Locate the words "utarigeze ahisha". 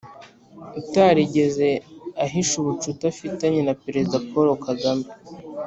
0.79-2.53